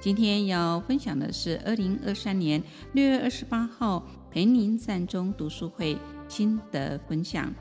[0.00, 2.62] 今天要分享的是二零二三年
[2.92, 7.52] 六月二十八号陪您善终读书会心得分享，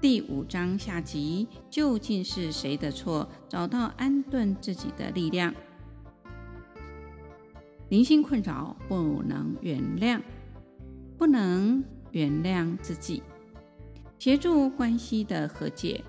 [0.00, 3.28] 第五章下集，究竟是谁的错？
[3.46, 5.54] 找到安顿自己的力量。
[7.90, 10.22] 灵性困扰不能原谅，
[11.18, 13.22] 不能原谅自己，
[14.18, 16.02] 协助关系的和解。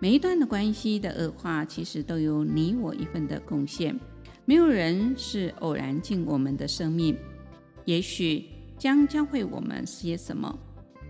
[0.00, 3.98] 每一段的关系的恶化，其实都有你我一份的贡献。
[4.44, 7.16] 没有人是偶然进我们的生命，
[7.84, 8.44] 也许
[8.78, 10.56] 将教会我们些什么。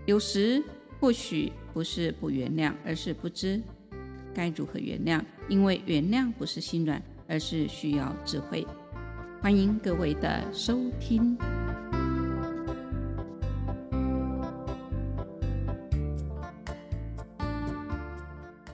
[0.07, 0.63] 有时
[0.99, 3.61] 或许不是不原谅，而是不知
[4.33, 5.21] 该如何原谅。
[5.47, 8.65] 因为原谅不是心软，而是需要智慧。
[9.39, 11.37] 欢迎各位的收听。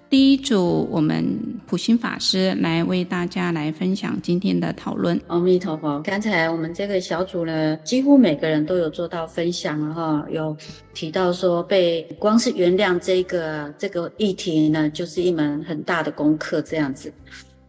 [0.07, 5.19] 第一组，我们普心法师来为大家来分享今天的讨论。
[5.27, 5.99] 阿弥陀佛。
[6.01, 10.55] 刚才我们这个小组呢，几乎每个人都有做到分享了哈，有
[10.93, 17.11] 提到说，被光是原谅这个这个议题呢，就是一门很大的功课这样子。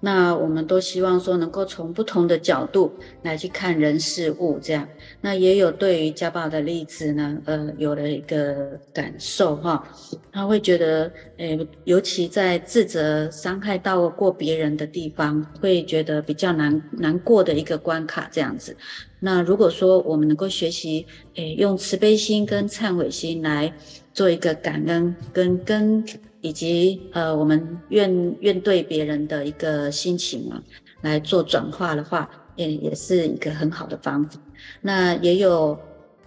[0.00, 4.86] 那我们都希望说，能够从不同的角度来去看人事物，这样。
[5.22, 9.83] 那也有对于家暴的例子呢，呃，有了一个感受哈。
[10.30, 18.77] 他会觉得，诶，尤其在自责、伤害到过别人的地方，会觉得比较难难过的一个关卡，这样子。
[19.20, 23.72] 那如果说我们能够学习，诶，用慈悲心跟忏悔心来
[24.12, 26.05] 做一个感恩跟跟。
[26.41, 30.63] 以及呃，我们愿愿对别人的一个心情啊，
[31.02, 34.41] 来做转化的话，也也是一个很好的方法。
[34.80, 35.79] 那也有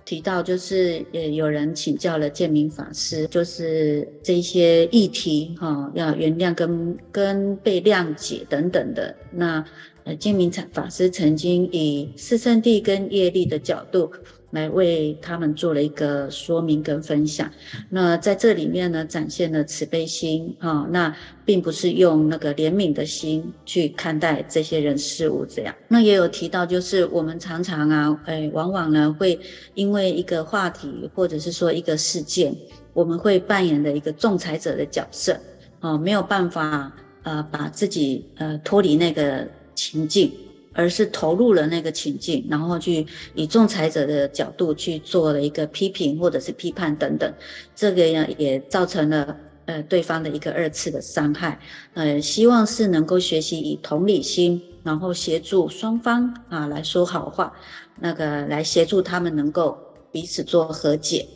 [0.06, 9.16] 提到，就是也有人请教了建明法师，就是这些议题哈、哦，要原谅跟跟被谅解等等的。
[9.32, 9.64] 那
[10.06, 14.12] 呃，建明禅法师曾经以四圣谛跟业力的角度。
[14.52, 17.50] 来为他们做了一个说明跟分享。
[17.90, 21.16] 那在这里面呢，展现了慈悲心啊，那
[21.46, 25.76] 并不是用那个怜悯的心去看待这些人事物这样。
[25.88, 29.40] 那也有提到，就是我们常常啊，诶，往往呢会
[29.74, 32.56] 因为一个话题或者是说一个事件，
[32.94, 35.40] 我们会扮演的一个仲裁者的角色
[35.80, 36.92] 啊，没有办法
[37.24, 40.32] 呃把自己呃脱离那个情境。
[40.74, 47.34] 而是投入了那个情境，然后去以仲裁者的角度去做了一个批评或者是批判等等，
[47.76, 49.36] 这个呢也造成了
[49.66, 51.60] 呃对方的一个二次的伤害。
[51.94, 57.52] 呃，希望是能够学习以同理心，然后协助双方啊来说好话，
[58.00, 59.78] 那个来协助他们能够
[60.12, 61.28] 彼此做和解。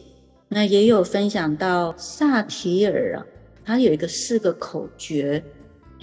[0.49, 3.25] 那也有分享到萨提尔啊，
[3.65, 5.43] 他有一个四个口诀。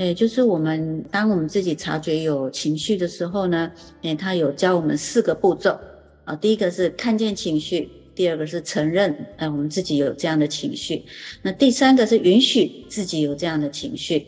[0.00, 5.78] 哎，就是我们当我们自己察觉有情绪的时候呢，哎，他有教我们四个步骤
[6.24, 6.34] 啊。
[6.34, 11.04] 第一个是看见情绪，第二个是承认，哎，我们自己有这样的情绪。
[11.42, 14.26] 那第三个是允许自己有这样的情绪。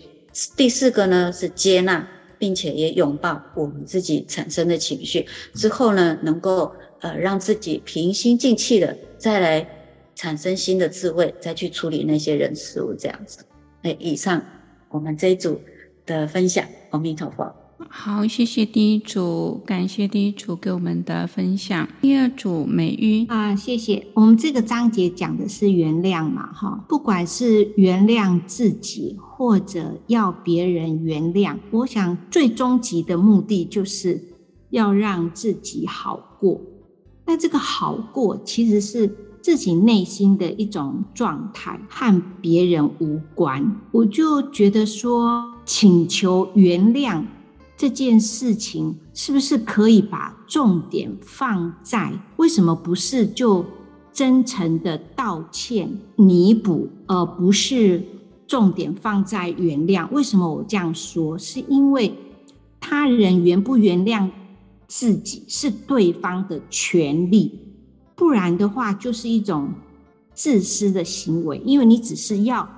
[0.59, 2.07] 第四个呢是接纳，
[2.39, 5.27] 并且也拥抱我们自己产生的情绪。
[5.55, 9.67] 之后呢，能够呃让自己平心静气的再来
[10.15, 13.39] 产生新的智慧，再去处理那些人事物这样子。
[13.85, 14.45] 哎，以上。
[14.93, 15.59] 我们这一组
[16.05, 17.51] 的分享，阿弥陀佛。
[17.89, 21.89] 好，谢谢第一组，感谢第一组给我们的分享。
[22.01, 24.07] 第二组美玉啊，谢谢。
[24.15, 34.23] 我们这个章节讲的是原谅嘛，哈，不管是原谅自己，或者要别人原谅，我想最终极的目的就是
[34.71, 36.61] 要让自己好过。
[37.27, 39.11] 那这个好过，其实是。
[39.43, 47.25] 自己内心的一种状态和别人无关，我就觉得说，请求原谅
[47.77, 53.65] 这件事情，是不是可以把重点放在为什么不是就
[54.13, 58.01] 真诚的道歉弥补，而不是
[58.47, 60.09] 重点放在原谅？
[60.13, 61.37] 为什么我这样说？
[61.37, 62.15] 是因为
[62.79, 64.31] 他人原不原谅
[64.87, 67.59] 自己是对方的权利。
[68.23, 69.71] 不然的话，就是一种
[70.33, 72.69] 自私的行为，因为你只是要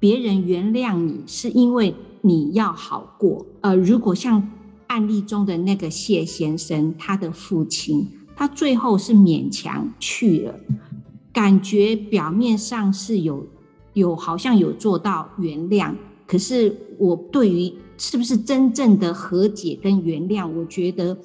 [0.00, 3.44] 别人原谅你，是因为你要好过。
[3.60, 4.50] 呃，如果像
[4.86, 10.58] 案例中的那个谢先生，他的父亲，他最后是勉强去了，
[11.30, 13.46] 感觉表面上是有
[13.92, 15.94] 有好像有做到原谅，
[16.26, 21.18] 可是我对于是不是真正的和解跟原谅，我觉得。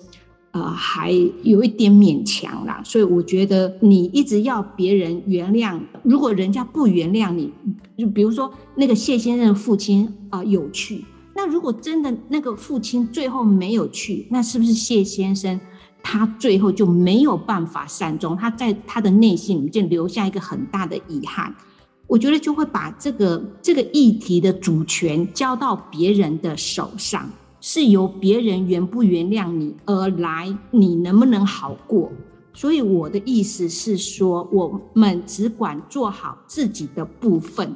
[0.51, 1.11] 呃，还
[1.43, 7.49] 有一点勉强啦，所以我觉得你一直要别人原谅，如果人家不原谅你，
[7.97, 15.57] 就比如说那个谢先生父亲啊、呃、有去，那如果真的那个父亲最后没有去，那是不是谢先生
[16.03, 18.35] 他最后就没有办法善终？
[18.35, 21.55] 他在他的内心里面就留下一个很大的遗憾，
[22.07, 27.29] 我觉得就会把这个这个议题的主权交到别人的手上。
[27.61, 32.11] 是由别人原不原谅你而来，你能不能好过？
[32.53, 37.73] 所以我的意思是说，我们只管做好自己的部分。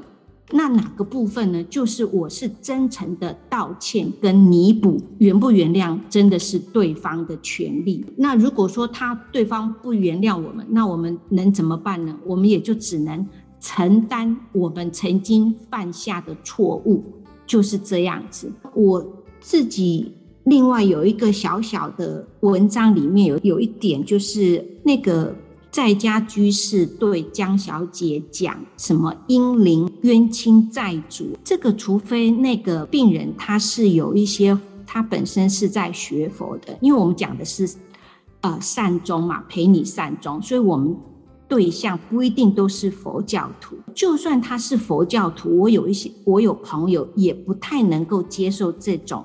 [0.51, 1.63] 那哪个部分呢？
[1.65, 8.05] 就是我是真诚的道歉跟弥补，原不原谅真的是对方的权利。
[8.17, 12.17] 那如果说他对方不原谅我们，那我们能怎么办呢？
[12.25, 13.25] 我们也就只能
[13.59, 17.03] 承担我们曾经犯下的错误，
[17.45, 18.51] 就是这样子。
[18.73, 19.14] 我。
[19.45, 20.11] 自己
[20.45, 25.35] 另外有一个小小的文章，里面有有一点，就是那个
[25.69, 37.69] 在家居士对江小姐讲什么“阴灵冤亲债主”，这个除非那个病人他是有一些，他本身是在学佛的，因为我们讲的是
[38.41, 40.97] 呃善终嘛，陪你善终，所以我们
[41.47, 43.75] 对象不一定都是佛教徒。
[43.93, 49.23] 就算他是佛教徒，我有一些我有朋友也不太能够接受这种。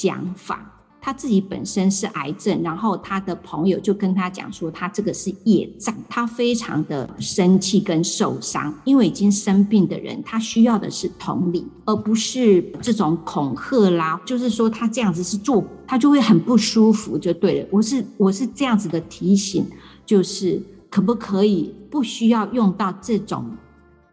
[0.00, 14.18] 讲法，他自己本身是癌症，然后他的朋友就跟他讲说，他这个是业障，他非常的生气跟受伤，因为已经生病的人，他需要的是同理，而不是这种恐吓啦。
[14.24, 17.68] 就是说他这样子是做，他就会很不舒服，就对了。
[17.70, 19.66] 我是我是这样子的提醒，
[20.06, 23.44] 就是可不可以不需要用到这种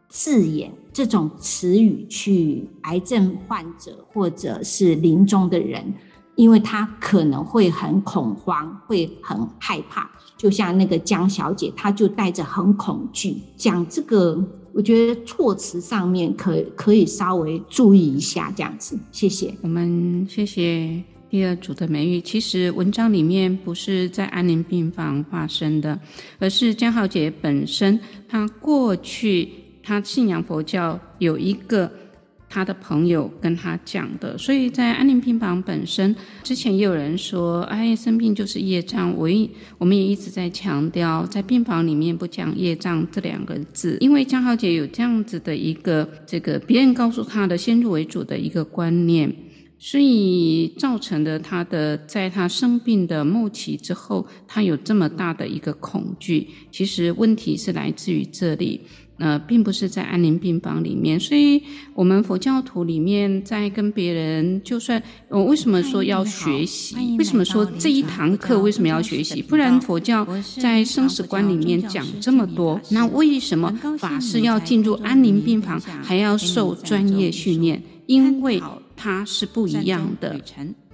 [0.09, 0.69] 字眼？
[0.97, 5.93] 这种词语去癌症患者或者是临终的人，
[6.35, 10.09] 因为他可能会很恐慌，会很害怕。
[10.35, 14.43] 就像那个江小姐，她就带着很恐惧讲这个。
[14.73, 18.97] 我觉得措辞上面可可以稍微注意一下，这样子。
[19.11, 19.53] 谢谢。
[19.61, 22.19] 我们谢谢第二组的美玉。
[22.19, 25.99] 其实文章里面不是在安宁病房发生的，
[26.39, 29.66] 而是江小姐本身她过去。
[29.87, 31.89] 他信仰佛教，有一个
[32.49, 36.13] 他的朋友跟他讲的，所以在安宁病房本身
[36.43, 39.15] 之前也有人说，哎，生病就是业障。
[39.15, 49.33] 我一我们也一直在强调，在病房里面不讲业障这两个字，因为江小姐有这样子的一个这个别人告诉她的先入为主的一个观念，
[49.79, 56.45] 所以造成的她的在她生病的末期之后，她有这么大的一个恐惧。
[56.71, 58.81] 其实问题是来自于这里。
[59.17, 61.61] 呃，并不是在安宁病房里面，所以
[61.93, 66.95] 我们佛教徒里面在跟别人，就算我为什么说要学习？
[67.17, 69.41] 为什么说这一堂课为什么要学习？
[69.41, 70.27] 不然佛教
[70.59, 77.81] 在生死观里面讲这么多，那为什么法师要进入安宁病房还要受专业训练？
[78.05, 78.61] 因为
[78.97, 80.41] 他是不一样的。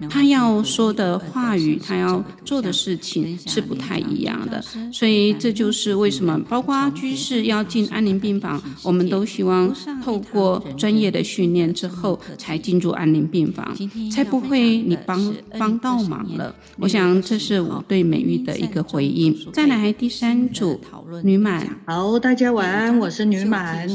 [0.10, 4.62] 他要说的话语，他要做的事情是不太一样的，
[4.92, 13.74] 所以这就是为什么，包括居士要进安宁病房，我们都希望透过专业的训练之后才进入安宁病房，
[14.12, 16.54] 才不会你帮帮倒忙了。
[16.80, 19.34] 我想这是我对美玉的一个回应。
[19.54, 20.82] 再来第三组，
[21.24, 21.66] 女满。
[21.86, 23.88] 好，大家晚安，我是女满。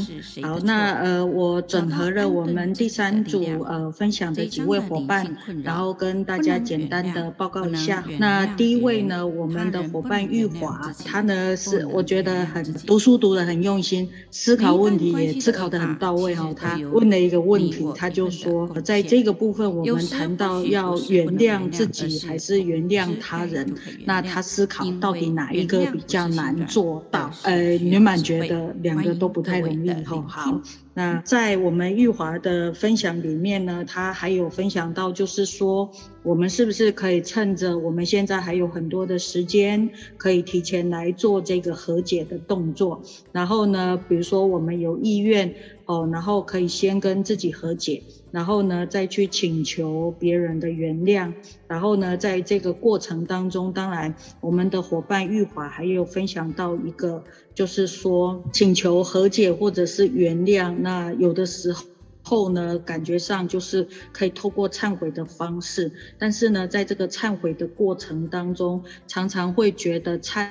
[0.42, 5.88] 好，那呃，我整合了我们第三组呃分享的几位伙伴，然后。
[5.98, 16.54] 跟大家简单的报告一下，那第一位呢，我们的伙伴玉华，他呢是我觉得很读书读得很用心，思考问题也思考得很到位哈。
[16.54, 23.74] 他问了一个问题，他就说，在这个部分我们谈到要原谅自己还是原谅他人，
[24.04, 27.28] 那他思考到底哪一个比较难做到？
[27.42, 30.24] 呃，女满觉得两个都不太容易哈。
[30.28, 30.60] 好。
[30.98, 35.88] 那在我们玉华的分享里面呢，他还有分享到，就是说，
[36.28, 43.00] 我们是不是可以趁着我们现在还有很多的时间，可以提前来做这个和解的动作？
[43.32, 45.54] 然后呢，比如说我们有意愿
[45.86, 48.02] 哦，然后可以先跟自己和解。
[48.30, 51.32] 然后呢，再去请求别人的原谅。
[51.66, 60.76] 然后呢，在这个过程当中，当然我们的伙伴玉华还有分享到一个，就是说请求和解或者是原谅。
[60.78, 61.86] 那有的时候
[62.28, 70.50] 后呢，感觉上就是可以透过忏悔的方式，但是呢，在这个忏悔的过程当中，常常会觉得忏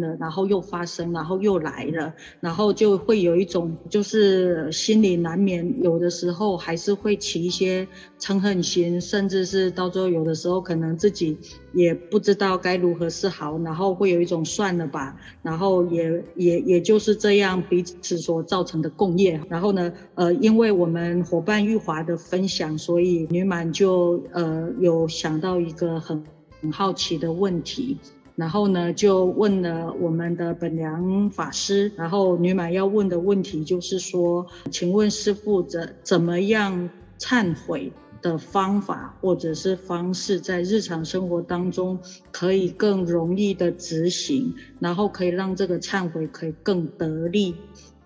[0.00, 7.86] 了，然后又发生，然后又来了，然后就会有一种就是心里难免，有的时候还是会起一些
[8.18, 11.36] 嗔恨心，甚至是到最后有的时候可能自己
[11.72, 19.40] 也不知道该如何是好，然后会有一种算了吧，然后也也也就是这样彼此所造成的共业。
[19.48, 26.24] 然后呢，呃，因为我们伙伴玉华的分享，所以女满就呃有想到一个很
[26.60, 27.98] 很好奇的问题。
[28.38, 37.92] 然后呢，就问了我们的本良法师，然后女马要问的问题就是说，请问师傅怎怎么样忏悔
[38.22, 41.98] 的方法或者是方式，在日常生活当中
[42.30, 47.56] 可以更容易的执行，然后可以让这个忏悔可以更得力。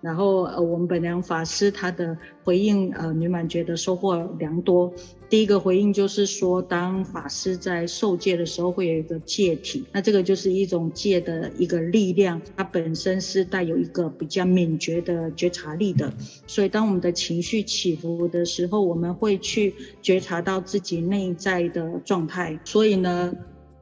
[0.03, 4.91] 然后呃，我们本良法师他的回应，呃，女满觉得收获良多。
[5.29, 16.11] 第一个回应就是说，当法师在受戒的时候，会有一个戒体，那这个就是一种戒的一个力量，它本身是带有一个比较敏觉的觉察力的。
[16.47, 22.59] 所以，当我们的情绪起伏的时候，我们会去觉察到自己内在的状态。
[22.65, 23.33] 所以呢。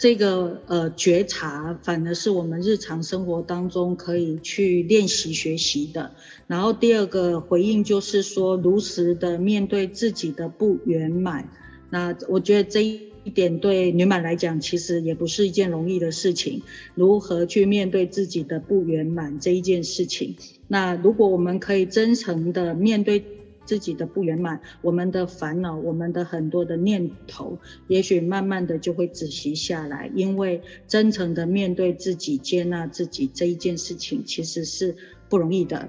[0.02, 6.16] 这个呃觉察，反而是我们日常生活当中可以去练习学习的。
[6.48, 11.48] 然后第二个回应就是说，如实的面对自己的不圆满。
[11.92, 16.64] 那我觉得这一点对女满来讲，其实也不是一件容易的事情。
[16.96, 20.36] 如何去面对自己的不圆满这一件事情？
[20.68, 23.24] 那如果我们可以真诚的面对。
[23.72, 30.12] 自己的不圆满，我们的烦恼，我们的很多的念头，也许慢慢的就会止息下来。
[30.14, 34.94] 因为真诚的面对自己，接纳自己这一件事情，其实是
[35.30, 35.88] 不容易的。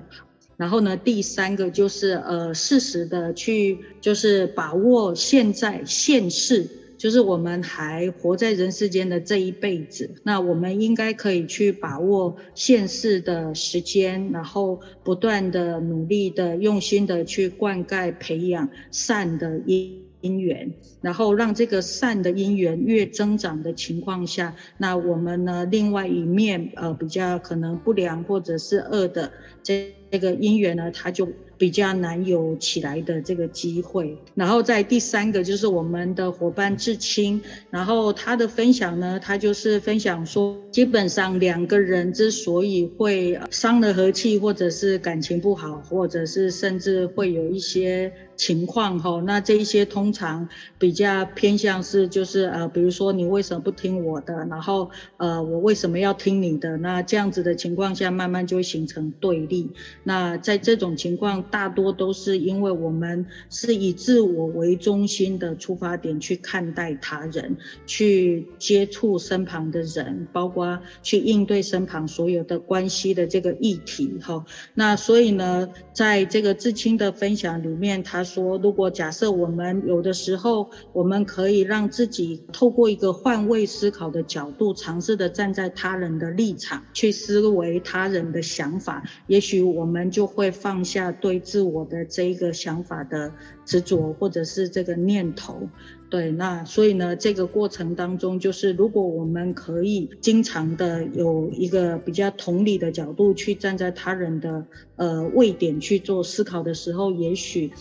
[0.56, 6.68] 然后呢，第三个就是呃，适时的去，就是把握现在现世。
[7.02, 29.32] 就是我们还活在人世间的这一辈子，那我们应该可以去把握现世的时间，然后不断的努力的、用心的去灌溉、培养善的因因缘，然后让这个善的因缘越增长的情况下，那我们呢，另外一面呃比较可能不良或者是恶的
[29.64, 31.28] 这这个因缘呢，它就。
[31.62, 37.40] 比较难有起来的这个机会，然后在第三个就是我们的伙伴至亲，
[37.70, 48.12] 然后他的分享呢，他就是分享说，基本上两个人之所以会伤了和气，或者是感情不好，或者是甚至会有一些。
[48.34, 50.48] 情况哈，那这一些通常
[50.78, 56.76] 比较偏向是就是呃，比如说你为什么不听我的，然后呃，我为什么要听你的？
[56.78, 59.70] 那这样子的情况下，慢慢就会形成对立。
[60.02, 74.44] 那在这种情况，大多都是因为我们是以自我为中心的出发点去看待他人，去接触身旁的人，包括去应对身旁所有的关系的这个议题哈。
[74.74, 78.21] 那所以呢，在这个至亲的分享里面，他。
[78.24, 93.32] 说，如果假设我们有的时候，我们可以让自己透过一个换位思考的角度，尝试的站在他人的立场去思维他人的想法，也许我们就会放下对自我的这一个想法的
[93.64, 95.68] 执着，或者是这个念头。
[96.10, 107.72] 对，那所以呢，这个过程当中，就是如果我们可以经常的有一个比较同理的角度去站在他人的呃位点去做思考的时候，也许。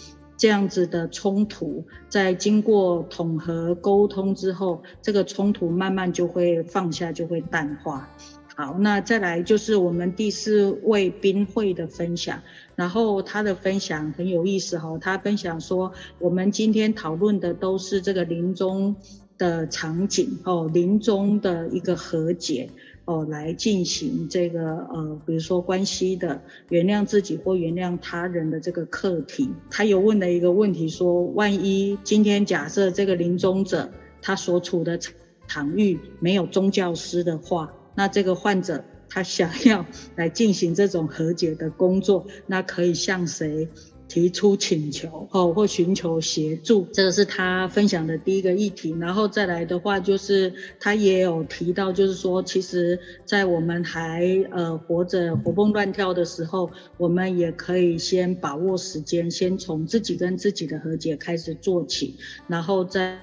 [0.42, 8.10] 这样子的冲突，在经过统合沟通之后，这个冲突慢慢就会放下，就会淡化。
[8.56, 12.42] 好，那再来就是我们第四位宾会的分享，
[12.76, 18.96] 然后他的分享很有意思哈，他分享说，我们今天讨论的都是这个临终
[19.38, 22.72] 的场景哦，临终的一个和解。
[23.06, 29.50] 哦，来进行这个呃，比如说关系的原谅自己或原谅他人的这个课题。
[29.70, 33.92] 他有问了一个问题说，万一今天假设这个临终者
[34.22, 35.00] 他所处的
[35.48, 43.68] 场域没有宗教师的话，那这个患者他想要来进行这种和解的工作，那可以向谁？
[44.12, 48.94] 提出请求哦，或寻求协助，这个是他分享的第一个议题。
[49.00, 63.18] 然后再来的话，就是他也有提到，就是说，其实，在我们还呃活着活蹦乱跳的时候，我们也可以先把握时间，先从自己跟自己的和解开始做起，然后再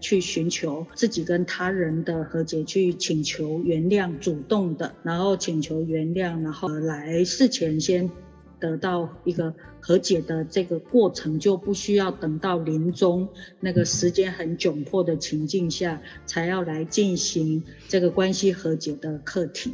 [0.00, 8.10] 去寻求自己跟他人的和解，去请求原谅，主动的，然后请求原谅，然后来事前先。
[8.62, 13.28] 得到一个和解的这个过程，就不需要等到临终
[13.58, 19.72] 那个时间很窘迫的情境下，才要来进行这个关系和解的课题。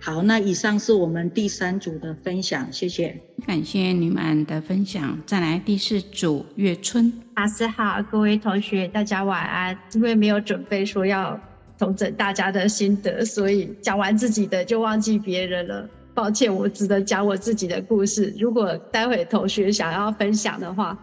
[0.00, 5.20] 好，那以上是我们第三组的分享，谢谢，感谢你们的分享。
[5.26, 9.78] 再来第四组，月春，老师好，各位同学大家晚安。
[9.92, 11.38] 因为没有准备说要
[11.78, 15.86] 统整大家的心得，所以讲完自己的就忘记别人了，
[16.20, 18.34] 抱歉，我只能讲我自己的故事。
[18.38, 20.94] 如果待会同学想要分享的话，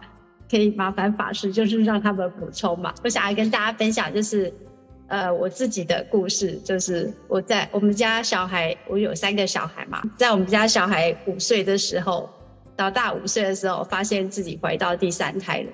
[0.48, 2.94] 可以麻烦法师就是让他们补充嘛。
[3.02, 4.52] 我想要跟大家分享就是。
[5.08, 12.28] 呃，我自己的故事就是我在我们家小孩，我有三个小孩嘛，在我们家小孩五岁的时候，
[12.76, 15.70] 到大五岁的时候，发现自己怀到第三胎了。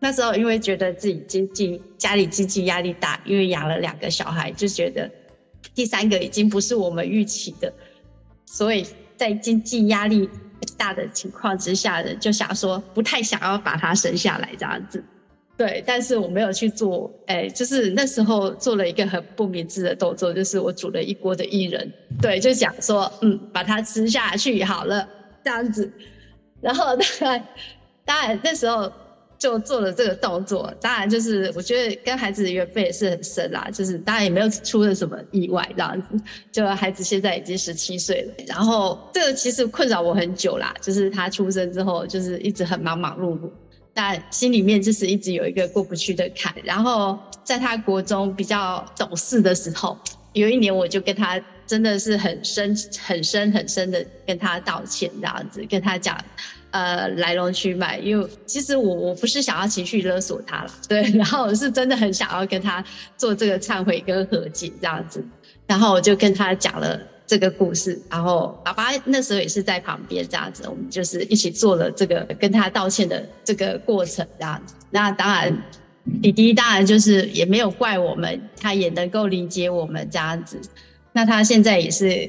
[0.00, 5.10] 那时候因为觉得自己经济家里经济压力大，因为养了两个小孩，就觉得
[5.74, 7.70] 第三个已经不是我们预期的，
[8.52, 10.28] 所以在经济压力
[10.76, 15.02] 大的情况之下呢，就想说不太想要把他生下来这样子。
[15.56, 21.90] 对，但是我没有去做，哎，就是那时候做了一个很不明智的动作，就是我煮了一锅的薏仁，
[22.20, 25.08] 对，就想说，嗯，把它吃下去好了，
[25.42, 25.90] 这样子。
[26.60, 27.46] 然后当然，
[28.04, 28.92] 当然那时候
[29.42, 36.24] 就做了这个动作，当然就是我觉得跟孩子的缘分也是很深啦，就是当然也没有出了什么意外这样子。
[36.52, 43.50] 就孩子现在已经十七岁了，然后这个其实困扰我很久啦，就是他出生之后，就是一直很忙忙碌碌。
[43.92, 49.98] 但心里面就是一直有一个过不去的坎，然后在他国中比较懂事的时候，
[50.34, 56.16] 有一年我就跟他真的是很深、很深、很深的跟他道歉，这样子跟他讲，
[56.72, 62.84] 呃，来龙去脉，因为其实我我不是想要情绪勒索他了，对，然后我是真的很想要跟他
[63.16, 65.24] 做这个忏悔跟和解这样子，
[65.66, 67.00] 然后我就跟他讲了。
[67.24, 74.74] 这个故事，然后爸爸那时候也是在旁边这样子，我们就是一起做了这个跟他道歉的这个过程这样子。
[74.90, 75.62] 那当然，
[76.20, 80.60] 弟弟当然就是也没有怪我们，他也能够理解我们这样子。
[81.12, 82.28] 那他现在也是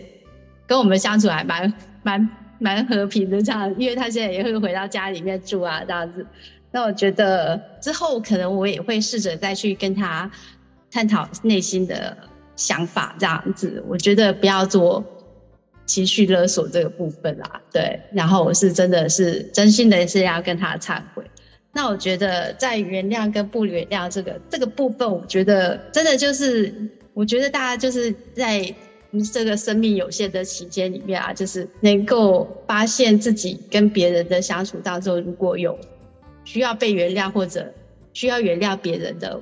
[0.68, 1.74] 跟我们相处还蛮
[2.04, 2.30] 蛮
[2.63, 6.25] 蛮和平的这样，因为他现在也会回到家里面住啊这样子。
[6.72, 10.31] 那我觉得之后可能我也会试着再去跟他
[10.90, 12.18] 探讨内心的。
[12.55, 15.03] 想法这样子，我觉得不要做
[15.88, 18.00] 情绪勒索这个部分啦，对。
[18.11, 21.24] 然后我是真的是真心的是要跟他忏悔。
[21.72, 26.72] 那我觉得在原谅跟不原谅这个这个部分，我觉得真的就是，
[27.16, 28.72] 我觉得大家就是在
[29.22, 35.78] 这个生命有限的期间里面啊，就是能够发现自己跟别人的相处当中，如果有
[36.46, 37.74] 需要被原谅或者
[38.14, 39.42] 需要原谅别人的。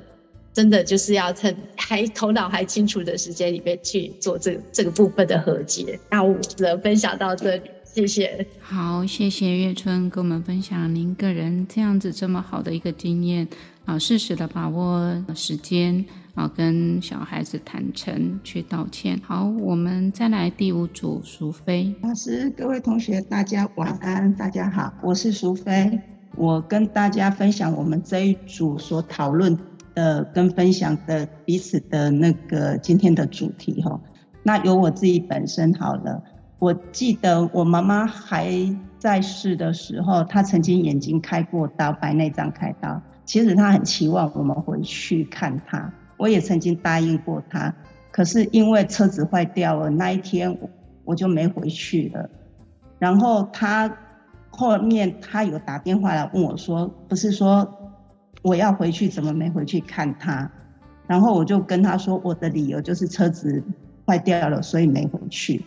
[0.54, 5.98] 真的就是要趁还头脑还清楚的时间里面去做这个这个部分的和解。
[6.10, 8.46] 那我只能分享到这里，谢谢。
[8.60, 13.48] 好，谢谢月春跟我们分享您个人这样子这么好的一个经验
[13.86, 19.20] 啊，适时的把握时间啊，跟小孩子坦诚去道歉。
[19.24, 26.00] 好，我们再来第五组，淑妃老师，各位同学，大家晚安，大家好，我是淑妃，
[26.36, 29.58] 我跟大家分享我们这一组所讨论。
[29.94, 34.00] 的跟分享的彼此的那个今天的主题哈，
[34.41, 36.24] 那由我自己本身好了。
[36.60, 38.54] 我记得我妈妈还
[38.98, 43.02] 在世的时候，她曾经眼睛开过刀，白内障开刀。
[43.26, 47.74] 其实她很期望我们回去看她，我也曾经答应过他。
[48.12, 50.56] 可是因为车子坏掉了，那一天
[51.04, 52.30] 我就没回去了。
[53.00, 53.92] 然后他
[54.50, 57.78] 后面他有打电话来问我说，不是说。
[58.44, 60.50] 我要回去，怎么没回去看他？
[61.06, 63.64] 然后我就跟他说，我的理由就是车子
[64.04, 65.64] 坏掉了，所以没回去。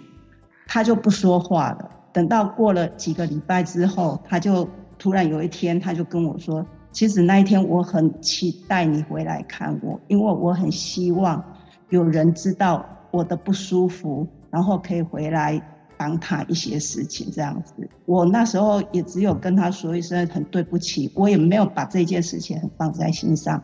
[0.66, 1.90] 他就不说话了。
[2.12, 11.44] 等到过了几个礼拜之后，他就突然有一天，他就跟我说：“其实那一天我很期待你回来看我，因为我很希望
[11.90, 15.62] 有人知道我的不舒服，然后可以回来。”
[15.96, 17.72] 帮他一些事情，这样子，
[18.04, 23.62] 我那时候也只有跟他说一声很对不起，我也没有把这件事情很放在心上，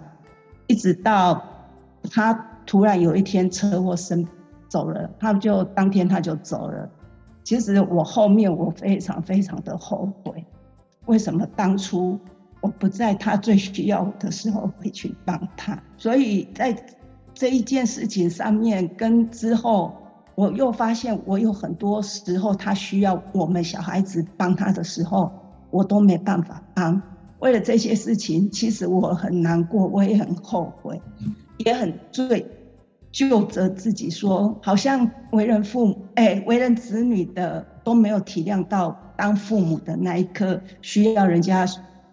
[0.69, 1.43] 一直到
[2.09, 2.33] 他
[2.65, 4.25] 突然有一天车祸生
[4.69, 6.89] 走了，他就当天他就走了。
[7.43, 10.45] 其实我后面我非常非常的后悔，
[11.07, 12.17] 为什么当初
[12.61, 15.83] 我不在他最需要的时候会去帮他？
[15.97, 16.77] 所以在
[17.35, 19.97] 这一件事情上面跟之后。
[20.37, 25.31] 我又发现，我有很多时候他需要我们小孩子帮他的时候，
[25.71, 27.03] 我都没办法帮。
[27.41, 31.03] 为了这些事情，其实我很难过，我也很后悔，
[31.59, 32.47] 也很罪，
[33.13, 41.67] 就责自己说，好像为人父母，哎，为人子女的都没有体谅到当父母的那一刻需要人家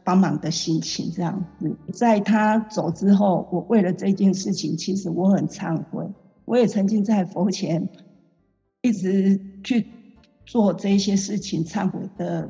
[0.07, 1.75] 帮忙的心情，这样子。
[1.91, 6.07] 在他走之后，我为了这件事情，其实我很忏悔。
[6.45, 7.89] 我也曾经在佛前
[8.81, 9.85] 一直去
[10.45, 12.49] 做这些事情忏悔的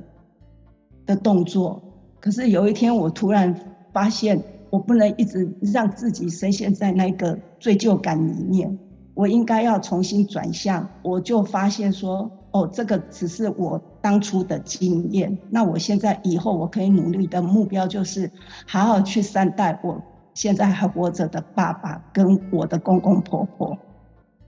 [1.08, 1.82] 的动作。
[2.20, 3.60] 可是有一天，我突然
[3.92, 4.40] 发现，
[4.70, 8.78] 我不能一直让自己深陷在那个罪疚感里面。
[9.16, 10.88] 我应该要重新转向。
[11.02, 15.38] 我就发现说，哦，这个只是我当初的经验。
[15.50, 18.32] 那我现在以后我可以努力的目标就是，
[18.66, 20.02] 好好去善待我
[20.34, 23.78] 现在还活着的爸爸跟我的公公婆婆。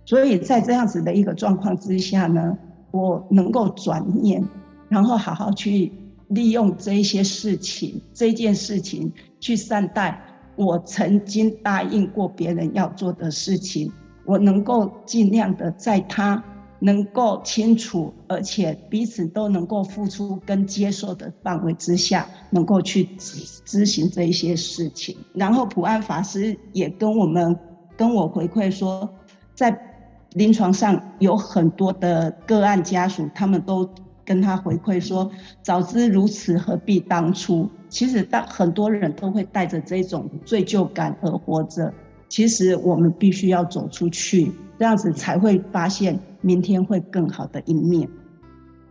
[0.05, 2.57] 所以在这样子的一个状况之下呢，
[2.91, 4.41] 我能够转念，
[4.87, 5.91] 然后好好去
[6.29, 10.21] 利用这一些事情，这件事情去善待
[10.55, 13.91] 我曾经答应过别人要做的事情。
[14.23, 16.41] 我能够尽量的在他
[16.79, 25.15] 能够清楚，而且彼此都能够付出跟接受的范围之下，能够去执执行这一些事情。
[25.33, 27.57] 然后普安法师也跟我们
[27.95, 29.09] 跟我回馈说，
[29.53, 29.85] 在。
[30.35, 33.89] 临床上有很多的个案家属，他们都
[34.23, 35.27] 跟他回馈说
[35.63, 41.91] ：“早知如此，何必当初？”其实，当很多人都会带着这种罪疚感而活着。
[42.27, 48.09] 其实，我们必须要走出去，这样子才会发现明天会更好的一面。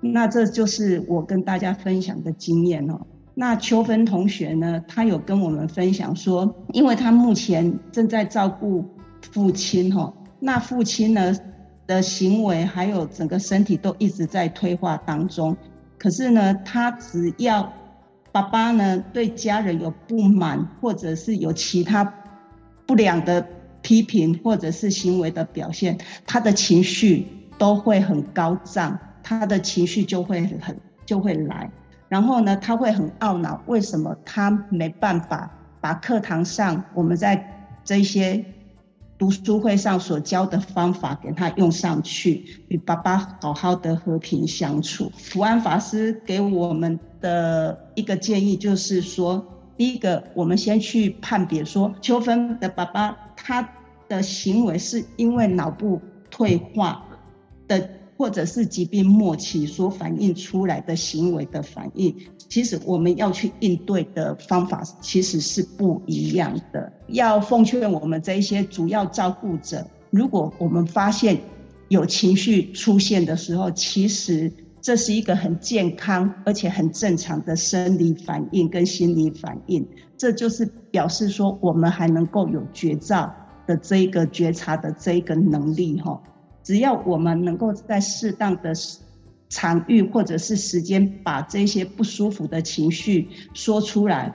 [0.01, 3.01] 那这就是我跟大家分享的经验哦。
[3.35, 8.85] 那秋芬同学呢，他有跟我们分享说，因为他目前正在照顾
[9.33, 10.13] 父亲哦。
[10.39, 11.35] 那父亲呢
[11.87, 15.57] 的行为还有整个身体都一直在退化当中，
[15.99, 17.73] 可是呢，他只要
[18.31, 22.05] 爸爸呢对家人有不满，或者是有其他
[22.87, 23.45] 不良的
[23.89, 25.97] 批评，或者是行为的表现，
[26.27, 31.71] 他的情绪都会很高涨，他的情绪就会很就会来，
[32.11, 38.45] 然后呢，他会很懊恼，为什么他没办法把课堂上我们在这些。
[39.17, 45.11] 读书会上所教的方法给他用上去，与爸爸好好的和平相处。
[45.17, 49.45] 福安法师给我们的一个建议就是说，
[49.77, 53.69] 第一个，我们先去判别说，秋芬的爸爸他
[54.09, 57.05] 的行为是因为脑部退化
[57.67, 57.91] 的。
[58.19, 62.13] 或者是疾病末期所反映出来的行为的反应，
[62.49, 66.93] 其实我们要去应对的方法其实是不一样的。
[67.07, 71.41] 要奉劝我们这一些主要照顾者，如果我们发现
[71.87, 83.33] 有情绪出现的时候，其实这是一个很健康而且很正常的生理反应跟心理反应，这就是表示说我们还能够有觉照
[83.69, 86.21] 的这一个觉察的这一个能力哈。
[86.65, 88.73] 只要我们能够在适当的
[89.49, 94.35] 场域或者是时间，把这些不舒服的情绪说出来，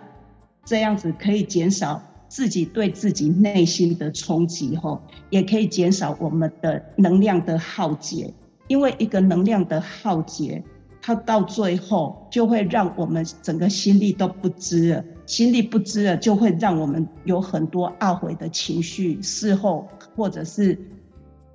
[0.63, 8.33] 这样子可以减少自己对自己内心的冲击，吼，也可以减少我们的能量的耗竭。
[8.67, 10.63] 因为一个能量的耗竭，
[11.01, 20.77] 它到最后就会让我们整个心力都不支了，心力不支了，就会让我们有很多懊悔的情绪，事后或者是。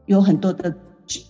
[0.08, 0.74] 有很多的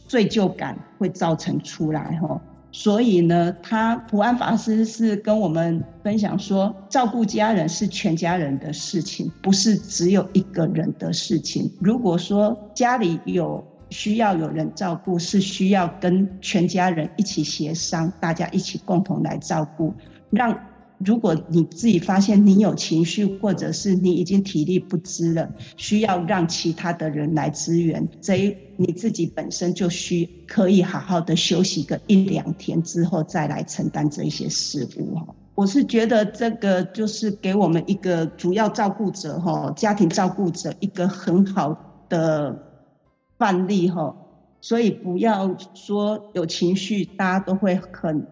[0.07, 11.69] 罪疚感会造成出来哈，所以呢，他普安法师是跟我们分享说，照顾家人是全家人的事情，不是只有一个人的事情。
[11.81, 19.93] 如果说家里有需要有人照顾，是需要跟全家人一起协商，大家一起共同来照顾，
[20.31, 20.57] 让。
[21.05, 35.27] 如果你自己发现你有情绪，或者是你已经体力不支了，需要让其他的人来支援，这一你自己本身就需可以好好的休息个一两天之后再来承担这些事务哈。
[35.55, 42.57] 我是觉得这个就是给我们一个主要照顾者哈，家庭照顾者一个很好的
[43.39, 44.17] 范例哈，
[44.61, 48.27] 所以不要说有情绪，大家都会很。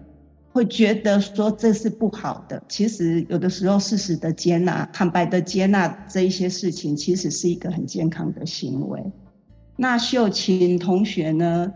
[0.56, 8.98] 会觉得说这是不好的，其实有的时候适时的接纳、坦白的接纳这一些事情，其实是一个很健康的行为。
[9.76, 11.70] 那秀琴同学呢，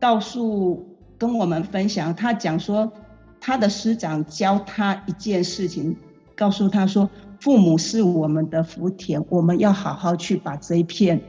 [0.00, 0.86] 告诉
[1.18, 2.90] 跟我们分享，他讲说
[3.38, 5.94] 他的师长教他一件事情，
[6.34, 11.20] 告诉他说，父母是我们的福田，我们要好好去把这一片。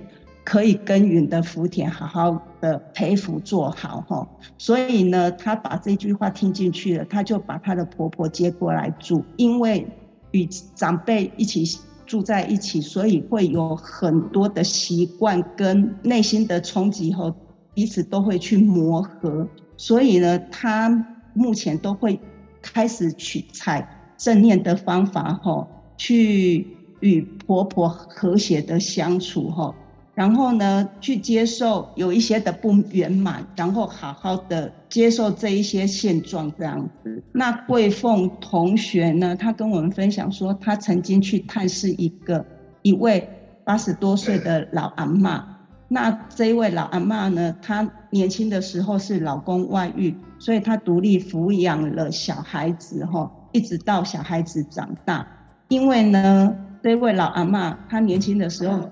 [0.50, 4.28] 可以耕耘的福田，好好的培福做好哈。
[4.58, 9.24] 所以呢，他把这句话听进去了，他就把他的婆婆接过来住。
[9.38, 9.86] 因为
[10.32, 11.64] 与长辈一起
[12.08, 17.32] 住在一起，所以会有很多的习惯跟内心的冲击后，
[17.76, 19.48] 彼此都会去磨合。
[19.78, 20.90] 所以呢，他
[21.36, 22.20] 目前都会
[22.64, 26.66] 开始取采正念的方法，哈，去
[27.02, 29.76] 与婆婆和谐的相处，吼。
[30.20, 37.24] 然后呢，去接受有一些的不圆满，然后好好的接受这一些现状这样子。
[37.32, 42.46] 那桂凤同学呢，她跟我们分享说，她曾经去探视一个
[42.82, 43.30] 一位
[43.64, 45.56] 八十多岁的老阿妈。
[45.88, 55.26] 那这一位老阿妈呢，她年轻的时候是老公外遇，所以她独立抚养了小孩子，哈，一直到小孩子长大。
[55.70, 56.54] 因为呢，
[56.84, 58.90] 这位老阿妈她年轻的时候。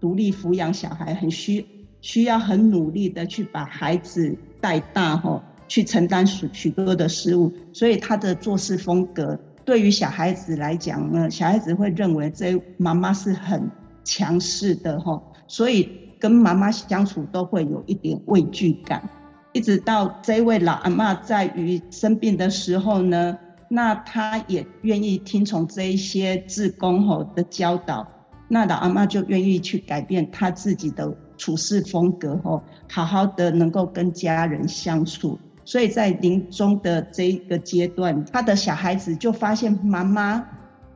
[0.00, 1.66] 独立抚养小孩很需
[2.00, 13.70] 需要很努力的去把孩子带大吼，去承担许许多的事物，所以他的做事风格对于小孩子来讲呢，小孩子会认为这妈妈是很
[14.02, 19.08] 强势的吼，所以跟妈妈相处都会有一点畏惧感。
[19.52, 23.36] 一直到这位老阿妈在于生病的时候呢，
[23.68, 28.06] 那他也愿意听从这一些志工吼的教导。
[28.50, 35.38] 那老阿妈就愿意去改变她自己的处事风格，吼，好好的能够跟家人相处。
[35.64, 40.44] 所以在临终的这一个阶段，他的小孩子就发现妈妈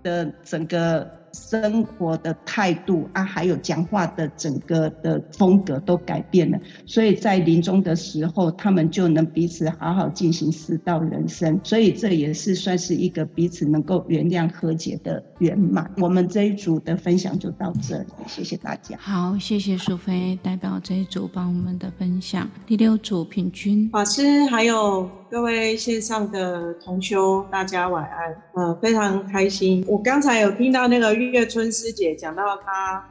[0.03, 1.24] 的整个。
[1.35, 15.91] 生活的态度啊，还有讲话的整个的风格都改变了，所以在临终的时候，他们就能彼此好好进行四道人生，所以这也是算是一个彼此能够原谅和解的圆满。
[15.99, 18.97] 我们这一组的分享就到这里，谢谢大家。
[18.99, 22.49] 好，谢谢淑菲代表这一组帮我们的分享。
[22.65, 25.24] 第六组平均法师还有。
[25.35, 28.43] 各位线上的同修，大家晚安。
[28.53, 29.85] 呃，非常开心。
[29.89, 33.05] 我刚才有听到那个月春师姐讲到她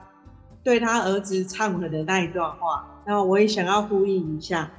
[0.63, 4.71] 对她儿子忏悔的那一段话，然后我也想要呼应一下，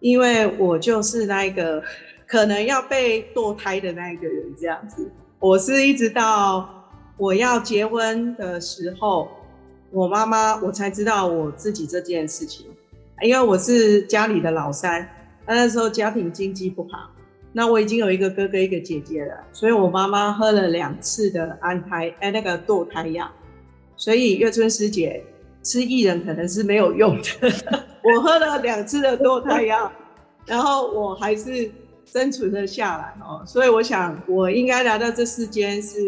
[0.00, 1.80] 因为我就是那个
[2.26, 5.08] 可能要被堕胎的那一个人，这样子。
[5.38, 6.68] 我是一直到
[7.16, 9.28] 我要结婚的时候，
[9.92, 12.66] 我妈妈我才知道我自己这件事情，
[13.22, 15.08] 因为我是家里的老三。
[15.54, 17.10] 那时候家庭经济不好，
[17.52, 23.28] 那我已经有一个哥哥一个姐姐了，所以我妈妈喝了两次的安胎哎那个堕胎药，
[23.96, 25.24] 所以月春师姐
[25.62, 27.24] 吃薏仁可能是没有用的。
[28.02, 29.90] 我喝了两次的堕胎药，
[30.46, 31.68] 然后我还是
[32.04, 35.98] 生存了下来哦，所以我想我应该来到这世间是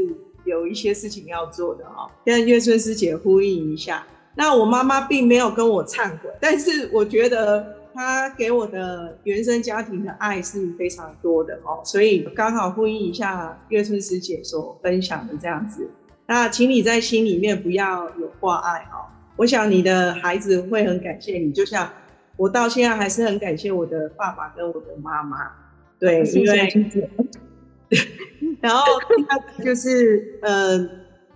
[0.45, 4.07] 有一些事情要做的哦，跟月春师姐呼应一下。
[4.37, 7.82] 那我妈妈并没有跟我忏悔，但是我觉得。
[7.95, 15.91] 他给我的原生家庭的爱是非常多的哦，所以刚好呼应一下月春师姐所分享的这样子。
[16.27, 19.11] 那请你在心里面不要有挂碍哦。
[19.37, 21.91] 我想你的孩子会很感谢你，就像
[22.37, 25.51] 我到现在还是很感谢我的爸爸跟我的妈妈。
[25.99, 26.69] 对，因为
[28.61, 28.85] 然后
[29.65, 30.89] 就是呃，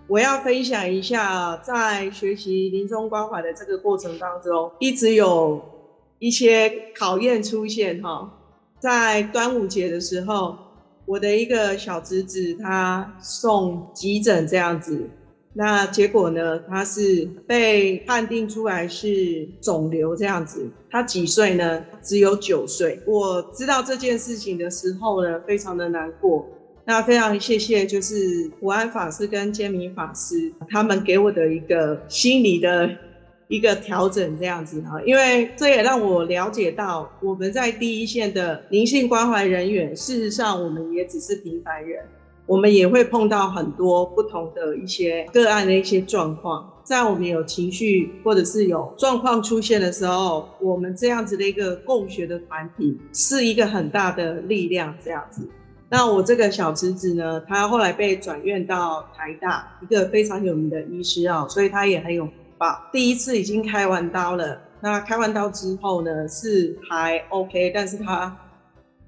[0.07, 5.76] 我要分享一下，在学习临终关怀的这个过程当中，一直有。
[6.19, 8.31] 一些考验出现哈，
[8.79, 10.57] 在端午节的时候，
[11.05, 15.07] 我的一个小侄子他送急诊这样子，
[15.53, 20.67] 那结果呢，他是被判定出来是肿瘤这样子。
[20.89, 21.85] 他几岁呢？
[22.01, 22.99] 只有九岁。
[23.05, 26.47] 我知道这件事情的时候呢，非常的难过。
[26.85, 32.89] 那非常谢谢，就是普安法师跟建明法师他们给我的一个心理的。
[33.49, 42.03] 一个调整这样子哈，因为这也让我了解到，我们在第一线的灵性关怀人员，事实上我们也只是平凡人，
[42.45, 55.47] 我们也会碰到很多不同的一些个案的一些状况，在我们有情绪或者是有状况出现的时候，我们这样子的一个共学的团体是一个很大的力量这样子。
[55.89, 62.27] 那我这个小侄子呢，他后来被转院到台大，一个非常有名的医师啊，所以他也很有。
[62.91, 68.35] 第一次已经开完刀了，那开完刀之后呢，是还 OK，但是他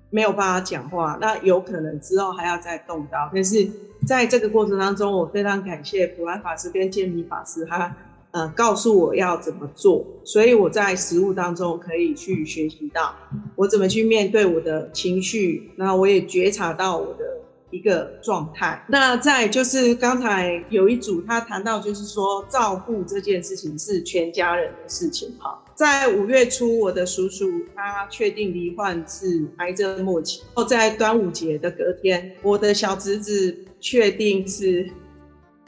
[0.10, 3.30] 没有办法讲话，那有可能之后还要再动刀。
[3.34, 3.68] 但是
[4.08, 7.96] 在这个过程当中，我非常感谢普兰法师跟建明法师，他
[8.32, 13.16] 呃告诉我要怎么做，所以我在实务当中可以去学习到
[13.56, 17.29] 我怎么去面对我的情绪，那我也觉察到我的。
[17.72, 18.84] 一个状态。
[18.88, 25.64] 那再就是刚才有一组他谈到，就是说照顾这件事情是全家人的事情哈。
[25.76, 30.42] 在五月初，我的叔叔他确定罹患是癌症末期。
[30.54, 34.90] 后在端午节的隔天，我的小侄子确定是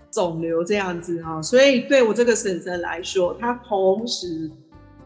[0.09, 1.41] 肿瘤这样子哈。
[1.41, 4.51] 所以对我这个婶婶来说，他同时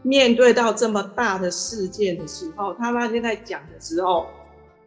[0.01, 4.25] 面对到这么大的事件的时候，他那天在讲的时候。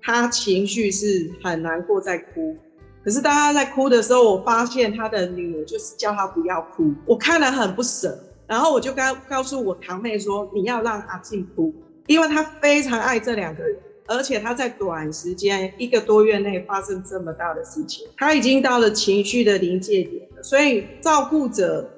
[0.03, 2.57] 他情绪是很难过，在哭。
[3.05, 8.19] 可是当他在哭的时候，我发现他的女儿就是叫他不要哭，我看了很不舍。
[8.47, 11.75] 然后我就告告诉我堂妹说：“你要让阿静哭，
[12.07, 20.43] 因为他非常爱这两个人，而且他在短时间一个多月内发生这么大的事情，他已经到了情绪的临界点了。
[20.43, 21.91] 所以照顾者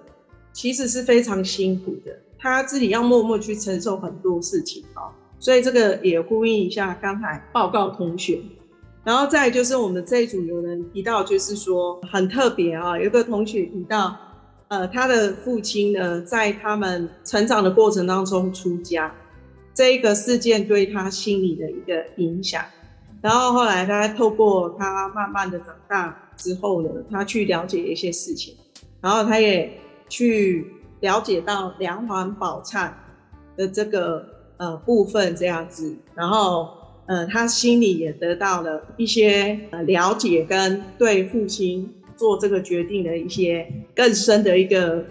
[0.52, 5.06] 其实是非常辛苦的，他自己要默默去承受很多事情啊。
[5.40, 8.38] 所以这个也呼应一下刚才报告同学。
[9.02, 14.16] 然后再就是我们这一组有人提到，就是说很特别啊，有个同学提到。”
[14.70, 19.12] 呃，他的父亲呢，在他们成长的过程当中出家，
[19.74, 22.64] 这一个事件对他心理的一个影响。
[23.20, 28.54] 然后后来他透过他慢慢的长大之后呢，他去了解一些事情，
[29.00, 29.76] 然后他也
[30.08, 30.64] 去
[31.00, 32.92] 了解到梁环宝忏
[33.56, 34.24] 的这个
[34.60, 36.68] 呃部分这样子，然后
[37.06, 41.92] 呃他心里也得到了一些呃了解跟对父亲。
[42.20, 45.02] 做这个决定的一些更深的一个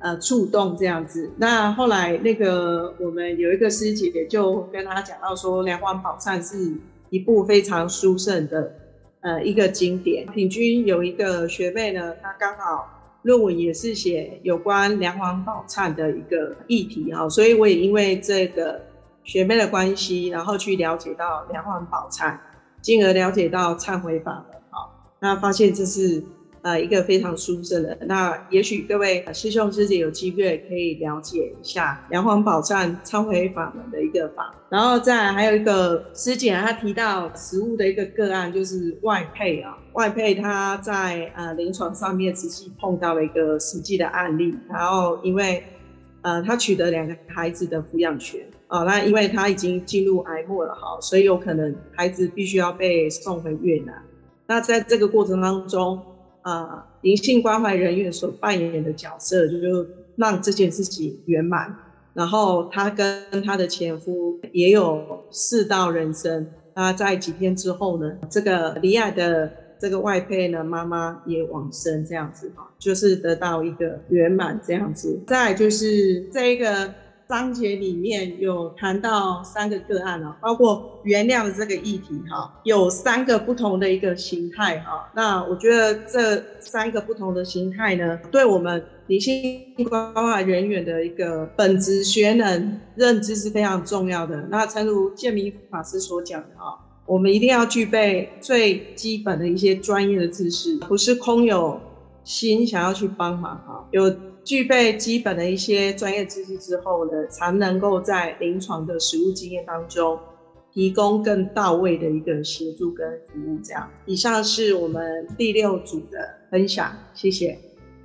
[0.00, 1.30] 呃触动，这样子。
[1.36, 6.74] 那后来那个我们有一个师姐就跟他讲到说，《梁皇宝忏》是
[7.08, 8.72] 一部非常殊胜的
[9.20, 10.26] 呃一个经典。
[10.26, 18.80] 品君有一个学妹呢，她刚好论文也是写有关《梁皇宝忏》的一个议题啊，所以我也因为这个
[19.26, 22.32] 学妹的关系，然后去了解到《梁皇宝忏》，
[22.80, 24.88] 进而了解到忏悔法门啊，
[25.20, 26.24] 那发现这是。
[26.62, 34.52] 呃，一个非常殊胜的，那也许各位师兄师姐有机会可以了解一下梁皇宝忏忏悔法门的一个法。
[34.68, 45.62] 然后再还有一个师姐，她提到实务的一个个案，就是外配啊，外配她在呃临床上面实际碰到了一个实际的案例，然后因为
[46.22, 54.02] 呃他取得两个孩子的抚养权啊，那因为他已经进入癌末了哈，所以有可能孩子必须要被送回越南。
[54.48, 56.02] 那在这个过程当中，
[56.42, 61.76] 啊，灵性关怀人员所扮演的角色，就是让这件事情圆满。
[62.12, 66.48] 然后她跟她的前夫也有四道人生。
[66.74, 75.20] 那在几天之后呢，这个罹癌的这个外配呢，妈妈也往生，这样子哈，就是得到一个圆满这样子。
[75.24, 76.92] 再就是这一个。
[77.28, 85.10] 章节里面有谈到三个个案啊，包括原谅的这个议题哈，有三个不同的一个形态哈。
[85.16, 94.46] 那我觉得这三个不同的形态呢，对我们女性关怀人员的一个本质学能认知是非常重要的。
[94.48, 101.80] 那诚如建明法师所讲的啊，我们一定要具备最基本的一些专业的知识，不是空有
[102.22, 104.14] 心想要去帮忙哈，有。
[104.46, 110.16] 具备基本的一些专业知识之后呢，才能够在临床的实务经验当中，
[110.72, 113.58] 提供更到位的一个协助跟服务。
[113.58, 117.58] 这样，以上是我们第六组的分享，谢谢。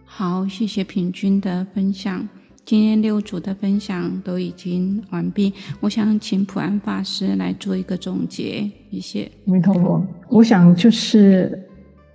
[0.03, 2.27] 好，谢谢平均的分享。
[2.65, 9.31] 今天六组的分享都已经完毕，我想请普安法师来做一个总结，谢谢。
[9.45, 11.67] 没错，我我想就是。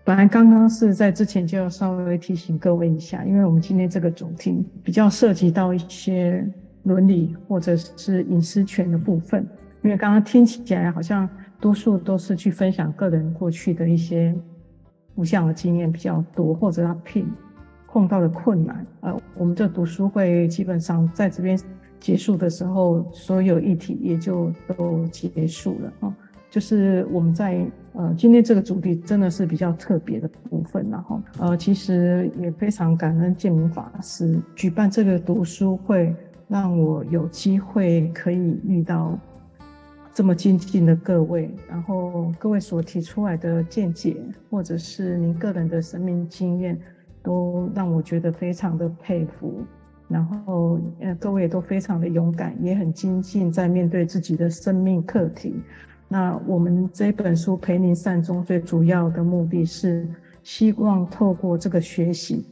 [0.07, 6.49] 本来刚刚是在之前就要稍微提醒各位一下，因为我们今天这个主题比较涉及到一些
[6.85, 9.45] 伦理或者是隐私权的部分。
[9.83, 11.29] 因为刚刚听起来好像
[11.61, 14.33] 多数都是去分享个人过去的一些
[15.16, 17.27] 不祥的经验比较多，或者他碰
[17.88, 18.87] 碰到的困难。
[19.01, 21.59] 呃，我们这读书会基本上在这边
[21.99, 26.16] 结束的时候，所有议题也就都结束了啊。
[26.51, 36.15] 就是我们在呃今天这个主题真的是比较特别的部分，然后呃其实也非常感恩建明法师举办这个读书会，
[36.49, 39.19] 让我有机会可以遇到
[40.15, 44.17] 这么精进的各位，然后各位所提出来的见解，
[44.49, 46.79] 或者是您个人的生命经验，
[47.23, 49.63] 都让我觉得非常的佩服，
[50.09, 55.61] 然后呃各位也都非常的勇敢，也很精进在面对自己的生命课题。
[56.09, 60.07] 那我们这本书陪您善终最主要的目的是
[60.42, 62.47] 希望透过这个学习，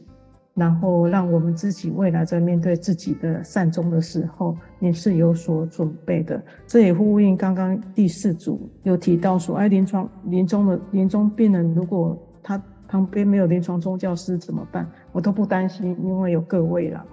[0.53, 6.43] 然后让我们自己未来在面对自己的善终的时候，也是有所准备的。
[6.67, 14.85] 这也呼应刚刚第四组有提到说，哎，临床临终的临终病人，如果他旁边没有临床宗教师怎么办？
[15.13, 17.05] 我都不担心，因为有各位了。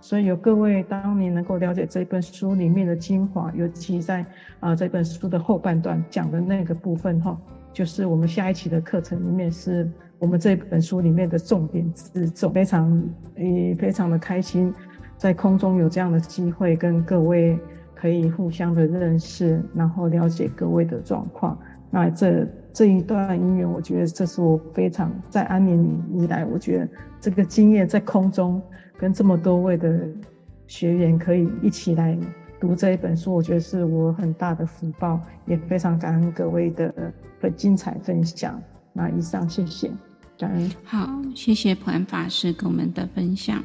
[0.00, 4.24] 所以有各位，当你能够了解这本书里面的精华，尤其在
[4.60, 7.36] 啊这本书的后半段讲的那个部分哈，
[7.72, 13.02] 就是我们下一期的课程里面是我们这本书里面的重点之重，非常
[13.36, 14.72] 也非常的开心，
[15.16, 17.58] 在空中有这样的机会跟各位
[17.94, 21.58] 可以互相的认识，然后了解各位的状况，
[21.90, 26.88] 那这这一段音乐，我觉得这是我非常在安宁以来，我觉得
[27.20, 28.62] 这个经验在空中
[28.98, 30.08] 跟这么多位的
[30.66, 32.18] 学员可以一起来
[32.58, 38.60] 读这一本书，我觉得是我很大的福报，也非常感恩各位的很精彩分享。
[38.92, 39.90] 那以上谢谢，
[40.38, 40.70] 感恩。
[40.84, 43.62] 好，谢谢普安法师给我们的分享。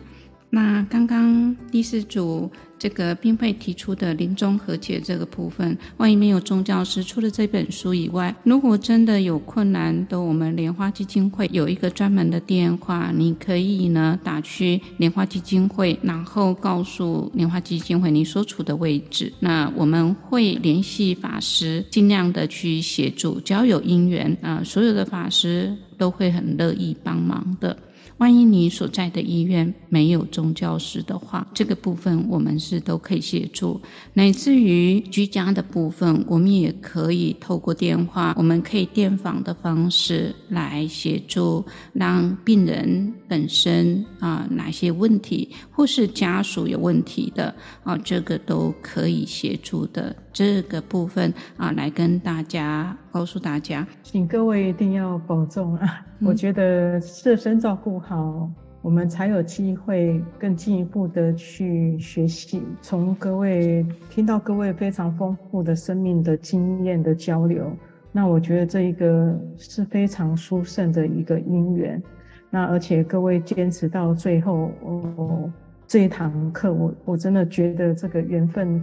[0.53, 27.77] 那刚刚第四组这个冰慧提出的临终和解这个部分，万一没有宗教师，除了这本书以外，如果真的有困难，的我们莲花基金会有一个专门的电话，你可以呢打去莲花基金会，然后告诉莲花基金会你所处的位置，那我们会联系法师，尽量的去协助，只要有因缘啊、所有的法师都会很乐意帮忙的。
[28.22, 33.82] 万一你所在的医院没有宗教师的话，这个部分我们是都可以协助。
[34.13, 50.15] 乃至于居家的部分，我们也可以透过电话，我们可以电访的方式来协助，让病人本身啊哪些问题，或是家属有问题的啊，这个都可以协助的。
[50.34, 56.05] 这个部分啊，来跟大家告诉大家，请各位一定要保重啊！
[56.19, 58.49] 嗯、我觉得设身照顾好，
[58.82, 67.71] 我们才有机会更进一步的去学习，从各位听到各位非常丰富的生命的经验的交流。
[68.13, 72.01] 那我觉得这一个是非常殊胜的一个因缘。
[72.49, 75.51] 那而且各位坚持到最后，哦，
[75.88, 78.82] 这一堂课，我我真的觉得这个缘分。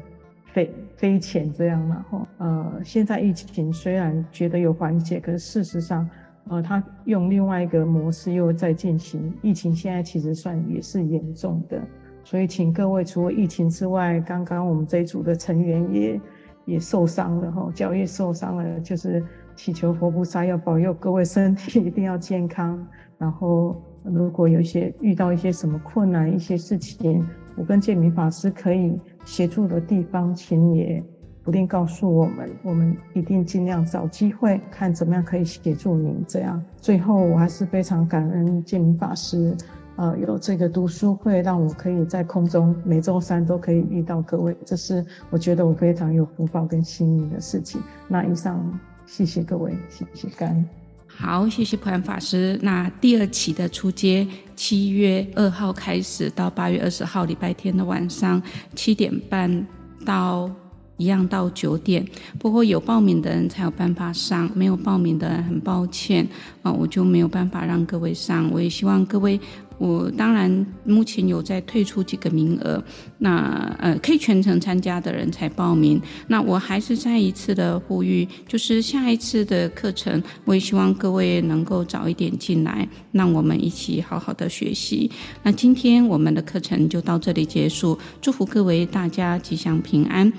[0.59, 6.09] 非非浅这样嘛，吼，呃，现在疫情虽然觉得有缓解，可是事实上，
[6.49, 9.33] 呃，他用另外一个模式又在进行。
[9.41, 11.81] 疫情现在其实算也是严重的，
[12.25, 16.21] 所以请各位除了疫情之外，刚刚我们这一组的成员也
[16.65, 22.85] 也受伤了，吼，脚也受伤了，就是祈求佛菩萨要保佑各位身体一定要健康。
[23.17, 27.25] 然后如果有一些遇到一些什么困难一些事情，
[27.57, 28.99] 我跟建明法师可以。
[29.29, 31.05] 协助的地方，请也
[31.45, 36.25] 不定告诉我们，我们一定尽量找机会，看怎么样可以协助您。
[36.27, 39.55] 这样，最后我还是非常感恩建明法师，
[39.97, 47.83] 呃，有这个读书会，让我可以在空中每周三都可以遇到各位，这是我觉得我非常有福报跟幸运的事情。
[48.09, 50.88] 那以上，谢谢各位，谢谢感恩。
[51.21, 52.57] 好，谢谢普安法师。
[52.63, 58.41] 那第二期的出街，七月二号开始到八月二十号礼拜天的晚上
[58.77, 59.67] 七点半
[60.07, 60.49] 到
[60.97, 62.07] 一样到九点。
[62.39, 66.25] 不过有报名的人才有办法上，没有报名的人很抱歉
[66.63, 68.49] 啊，我就没有办法让各位上。
[68.53, 69.41] 我也希望各位。
[69.79, 72.83] 我当然目前有在退出几个名额，
[73.17, 76.01] 那呃可以全程参加的人才报名。
[76.27, 85.11] 那我还是再一次的呼吁，就是下一次的课程，我也希望各位能够早一点进来，让我们一起好好的学习。
[85.43, 90.33] 那今天我们的课程就到这里结束，祝福各位大家吉祥平安。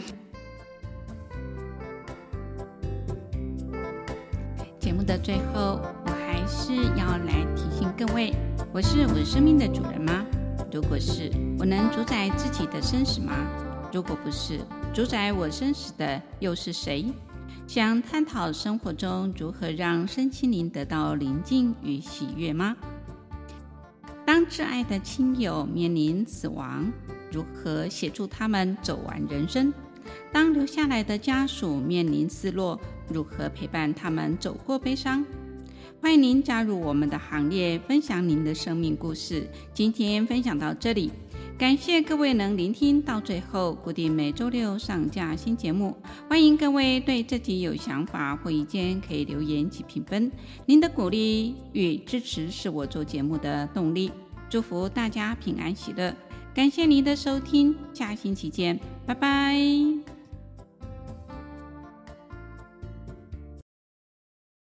[4.79, 8.33] 节目的最后，我还是要来提醒各位。
[8.71, 10.23] 我是我生命的主人吗？
[10.71, 13.33] 如果是，我能主宰自己的生死吗？
[13.91, 14.59] 如果不是，
[14.93, 17.05] 主宰我生死的又是谁？
[17.65, 22.77] 想探讨生活中如何让身心灵得到宁静与喜悦吗？
[24.23, 26.91] 当挚爱的亲友面临死亡，
[27.31, 29.73] 如何协助他们走完人生？
[30.31, 35.25] 当留下来的家属面临失落，如何陪伴他们走过悲伤？
[36.01, 39.47] 欢迎您加入我们的行列，分享您的生命故事。
[39.73, 41.11] 今天分享到这里，
[41.57, 43.73] 感谢各位能聆听到最后。
[43.73, 45.95] 固定每周六上架新节目，
[46.29, 50.31] 欢迎各位对这集有想法或意见可以留言及评分。
[50.65, 54.09] 您的鼓励与支持是我做节目的动力。
[54.49, 56.15] 祝福大家平安喜乐，
[56.55, 60.18] 感谢您的收听，下星期见，拜拜。